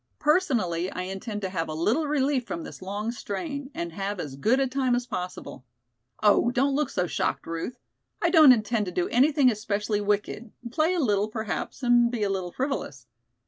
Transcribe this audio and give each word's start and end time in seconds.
Personally 0.17 0.89
I 0.91 1.03
intend 1.03 1.43
to 1.43 1.49
have 1.51 1.69
a 1.69 1.75
little 1.75 2.07
relief 2.07 2.47
from 2.47 2.63
this 2.63 2.81
long 2.81 3.11
strain 3.11 3.69
and 3.71 3.91
have 3.91 4.19
as 4.19 4.35
good 4.35 4.59
a 4.59 4.65
time 4.65 4.95
as 4.95 5.05
possible. 5.05 5.63
Oh, 6.23 6.49
don't 6.49 6.73
look 6.73 6.89
so 6.89 7.05
shocked, 7.05 7.45
Ruth. 7.45 7.77
I 8.19 8.31
don't 8.31 8.51
intend 8.51 8.87
to 8.87 8.91
do 8.91 9.07
anything 9.09 9.51
especially 9.51 10.01
wicked, 10.01 10.49
play 10.71 10.95
a 10.95 10.99
little 10.99 11.27
perhaps 11.27 11.83
and 11.83 12.09
be 12.09 12.23
a 12.23 12.31
little 12.31 12.51
frivolous. 12.51 13.05